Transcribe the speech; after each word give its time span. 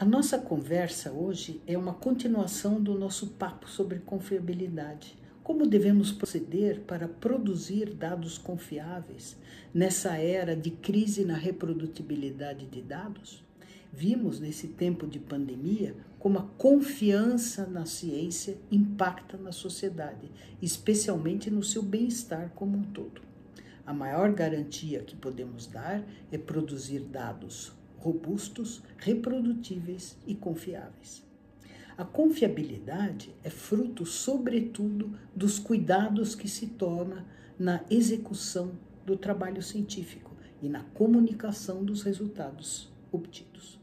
A 0.00 0.04
nossa 0.06 0.38
conversa 0.38 1.12
hoje 1.12 1.60
é 1.66 1.76
uma 1.76 1.92
continuação 1.92 2.82
do 2.82 2.98
nosso 2.98 3.26
papo 3.32 3.68
sobre 3.68 3.98
confiabilidade. 3.98 5.14
Como 5.42 5.66
devemos 5.66 6.10
proceder 6.10 6.80
para 6.86 7.06
produzir 7.06 7.92
dados 7.92 8.38
confiáveis 8.38 9.36
nessa 9.74 10.16
era 10.16 10.56
de 10.56 10.70
crise 10.70 11.22
na 11.22 11.36
reprodutibilidade 11.36 12.64
de 12.64 12.80
dados? 12.80 13.44
Vimos 13.92 14.40
nesse 14.40 14.68
tempo 14.68 15.06
de 15.06 15.18
pandemia 15.18 15.94
como 16.18 16.38
a 16.38 16.48
confiança 16.56 17.66
na 17.66 17.84
ciência 17.84 18.56
impacta 18.70 19.36
na 19.36 19.52
sociedade, 19.52 20.30
especialmente 20.62 21.50
no 21.50 21.62
seu 21.62 21.82
bem-estar 21.82 22.52
como 22.54 22.78
um 22.78 22.84
todo. 22.84 23.20
A 23.84 23.92
maior 23.92 24.32
garantia 24.32 25.02
que 25.02 25.14
podemos 25.14 25.66
dar 25.66 26.02
é 26.32 26.38
produzir 26.38 27.00
dados 27.00 27.78
robustos, 28.00 28.82
reprodutíveis 28.98 30.16
e 30.26 30.34
confiáveis. 30.34 31.22
A 31.96 32.04
confiabilidade 32.04 33.34
é 33.44 33.50
fruto, 33.50 34.06
sobretudo, 34.06 35.12
dos 35.36 35.58
cuidados 35.58 36.34
que 36.34 36.48
se 36.48 36.66
toma 36.66 37.26
na 37.58 37.84
execução 37.90 38.72
do 39.04 39.16
trabalho 39.16 39.62
científico 39.62 40.34
e 40.62 40.68
na 40.68 40.82
comunicação 40.82 41.84
dos 41.84 42.02
resultados 42.02 42.90
obtidos. 43.12 43.78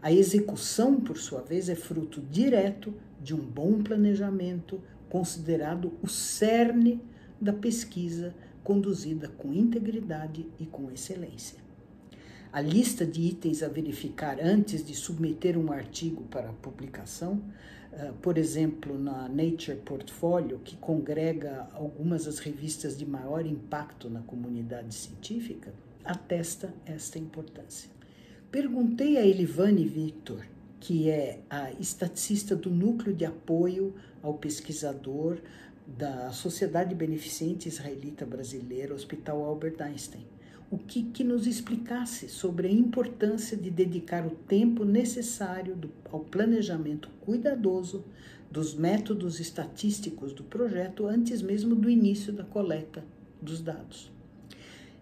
A 0.00 0.10
execução, 0.10 0.98
por 0.98 1.18
sua 1.18 1.42
vez, 1.42 1.68
é 1.68 1.74
fruto 1.74 2.22
direto 2.22 2.94
de 3.20 3.34
um 3.34 3.44
bom 3.44 3.82
planejamento, 3.82 4.82
considerado 5.08 5.92
o 6.02 6.08
cerne 6.08 7.02
da 7.40 7.52
pesquisa 7.52 8.34
conduzida 8.64 9.28
com 9.28 9.52
integridade 9.52 10.46
e 10.58 10.64
com 10.64 10.90
excelência. 10.90 11.65
A 12.56 12.62
lista 12.62 13.04
de 13.04 13.20
itens 13.20 13.62
a 13.62 13.68
verificar 13.68 14.40
antes 14.40 14.82
de 14.82 14.94
submeter 14.94 15.58
um 15.58 15.70
artigo 15.70 16.22
para 16.22 16.54
publicação, 16.54 17.34
uh, 17.92 18.14
por 18.22 18.38
exemplo, 18.38 18.98
na 18.98 19.28
Nature 19.28 19.76
Portfolio, 19.84 20.58
que 20.64 20.74
congrega 20.74 21.68
algumas 21.74 22.24
das 22.24 22.38
revistas 22.38 22.96
de 22.96 23.04
maior 23.04 23.44
impacto 23.44 24.08
na 24.08 24.22
comunidade 24.22 24.94
científica, 24.94 25.70
atesta 26.02 26.72
esta 26.86 27.18
importância. 27.18 27.90
Perguntei 28.50 29.18
a 29.18 29.26
Elivane 29.26 29.86
Victor, 29.86 30.42
que 30.80 31.10
é 31.10 31.40
a 31.50 31.72
estaticista 31.72 32.56
do 32.56 32.70
Núcleo 32.70 33.14
de 33.14 33.26
Apoio 33.26 33.94
ao 34.22 34.32
Pesquisador 34.32 35.36
da 35.86 36.32
Sociedade 36.32 36.94
Beneficente 36.94 37.68
Israelita 37.68 38.24
Brasileira, 38.24 38.94
Hospital 38.94 39.44
Albert 39.44 39.82
Einstein, 39.82 40.24
o 40.70 40.78
que, 40.78 41.04
que 41.04 41.22
nos 41.22 41.46
explicasse 41.46 42.28
sobre 42.28 42.68
a 42.68 42.70
importância 42.70 43.56
de 43.56 43.70
dedicar 43.70 44.26
o 44.26 44.30
tempo 44.30 44.84
necessário 44.84 45.76
do, 45.76 45.90
ao 46.10 46.20
planejamento 46.20 47.08
cuidadoso 47.20 48.04
dos 48.50 48.74
métodos 48.74 49.38
estatísticos 49.38 50.32
do 50.32 50.42
projeto 50.42 51.06
antes 51.06 51.42
mesmo 51.42 51.74
do 51.74 51.88
início 51.88 52.32
da 52.32 52.44
coleta 52.44 53.04
dos 53.40 53.60
dados. 53.60 54.10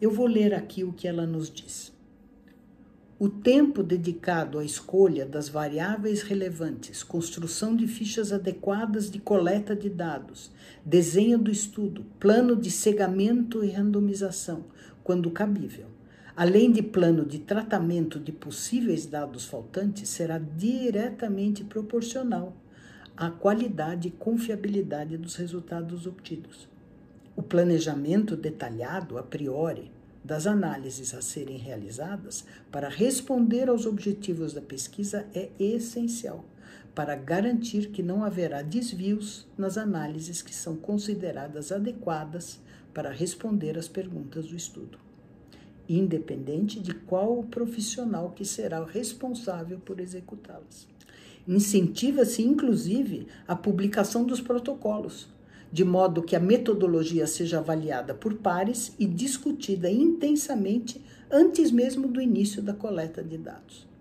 Eu 0.00 0.10
vou 0.10 0.26
ler 0.26 0.52
aqui 0.52 0.82
o 0.82 0.92
que 0.92 1.06
ela 1.06 1.26
nos 1.26 1.50
diz. 1.50 1.92
O 3.18 3.28
tempo 3.28 3.84
dedicado 3.84 4.58
à 4.58 4.64
escolha 4.64 5.24
das 5.24 5.48
variáveis 5.48 6.22
relevantes, 6.22 7.04
construção 7.04 7.76
de 7.76 7.86
fichas 7.86 8.32
adequadas 8.32 9.08
de 9.08 9.20
coleta 9.20 9.76
de 9.76 9.88
dados, 9.88 10.50
desenho 10.84 11.38
do 11.38 11.48
estudo, 11.48 12.04
plano 12.18 12.56
de 12.56 12.68
cegamento 12.68 13.62
e 13.62 13.70
randomização, 13.70 14.64
quando 15.02 15.30
cabível. 15.30 15.86
Além 16.34 16.72
de 16.72 16.82
plano 16.82 17.26
de 17.26 17.38
tratamento 17.38 18.18
de 18.18 18.32
possíveis 18.32 19.04
dados 19.04 19.44
faltantes, 19.44 20.08
será 20.08 20.38
diretamente 20.38 21.62
proporcional 21.62 22.56
à 23.16 23.30
qualidade 23.30 24.08
e 24.08 24.10
confiabilidade 24.10 25.18
dos 25.18 25.36
resultados 25.36 26.06
obtidos. 26.06 26.66
O 27.36 27.42
planejamento 27.42 28.34
detalhado 28.36 29.18
a 29.18 29.22
priori 29.22 29.90
das 30.24 30.46
análises 30.46 31.14
a 31.14 31.20
serem 31.20 31.58
realizadas 31.58 32.44
para 32.70 32.88
responder 32.88 33.68
aos 33.68 33.86
objetivos 33.86 34.52
da 34.52 34.60
pesquisa 34.60 35.26
é 35.34 35.50
essencial 35.58 36.44
para 36.94 37.16
garantir 37.16 37.88
que 37.88 38.02
não 38.02 38.22
haverá 38.22 38.62
desvios 38.62 39.46
nas 39.56 39.78
análises 39.78 40.42
que 40.42 40.54
são 40.54 40.76
consideradas 40.76 41.72
adequadas 41.72 42.60
para 42.92 43.10
responder 43.10 43.78
às 43.78 43.88
perguntas 43.88 44.46
do 44.46 44.56
estudo, 44.56 44.98
independente 45.88 46.80
de 46.80 46.94
qual 46.94 47.38
o 47.38 47.44
profissional 47.44 48.30
que 48.30 48.44
será 48.44 48.80
o 48.80 48.86
responsável 48.86 49.78
por 49.80 50.00
executá-las. 50.00 50.88
Incentiva-se, 51.46 52.42
inclusive, 52.42 53.26
a 53.48 53.56
publicação 53.56 54.24
dos 54.24 54.40
protocolos, 54.40 55.28
de 55.72 55.84
modo 55.84 56.22
que 56.22 56.36
a 56.36 56.40
metodologia 56.40 57.26
seja 57.26 57.58
avaliada 57.58 58.14
por 58.14 58.34
pares 58.34 58.94
e 58.98 59.06
discutida 59.06 59.90
intensamente 59.90 61.02
antes 61.30 61.70
mesmo 61.70 62.06
do 62.06 62.20
início 62.20 62.62
da 62.62 62.74
coleta 62.74 63.24
de 63.24 63.38
dados. 63.38 63.91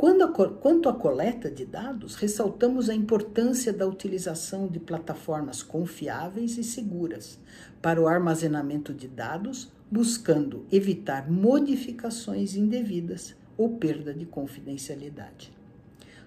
Quanto 0.00 0.88
à 0.88 0.94
coleta 0.94 1.50
de 1.50 1.66
dados, 1.66 2.14
ressaltamos 2.14 2.88
a 2.88 2.94
importância 2.94 3.70
da 3.70 3.86
utilização 3.86 4.66
de 4.66 4.80
plataformas 4.80 5.62
confiáveis 5.62 6.56
e 6.56 6.64
seguras 6.64 7.38
para 7.82 8.00
o 8.00 8.08
armazenamento 8.08 8.94
de 8.94 9.06
dados, 9.06 9.70
buscando 9.90 10.64
evitar 10.72 11.30
modificações 11.30 12.54
indevidas 12.54 13.36
ou 13.58 13.76
perda 13.76 14.14
de 14.14 14.24
confidencialidade. 14.24 15.52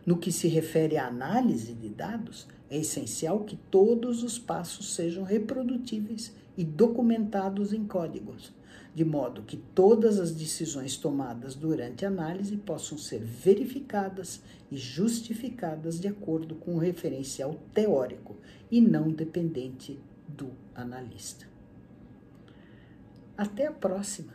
No 0.05 0.19
que 0.19 0.31
se 0.31 0.47
refere 0.47 0.95
à 0.95 1.07
análise 1.07 1.73
de 1.73 1.89
dados, 1.89 2.47
é 2.69 2.77
essencial 2.77 3.39
que 3.39 3.55
todos 3.71 4.21
os 4.21 4.37
passos 4.37 4.93
sejam 4.93 5.23
reprodutíveis 5.23 6.31
e 6.55 6.63
documentados 6.63 7.73
em 7.73 7.85
códigos 7.85 8.53
de 8.95 9.03
modo 9.03 9.41
que 9.41 9.57
todas 9.57 10.19
as 10.19 10.31
decisões 10.31 10.97
tomadas 10.97 11.55
durante 11.55 12.05
a 12.05 12.09
análise 12.09 12.55
possam 12.57 12.97
ser 12.97 13.19
verificadas 13.19 14.41
e 14.71 14.77
justificadas 14.77 15.99
de 15.99 16.07
acordo 16.07 16.55
com 16.55 16.75
o 16.75 16.79
referencial 16.79 17.59
teórico 17.73 18.35
e 18.69 18.79
não 18.79 19.09
dependente 19.09 19.99
do 20.27 20.51
analista. 20.75 21.47
Até 23.35 23.67
a 23.67 23.71
próxima! 23.71 24.33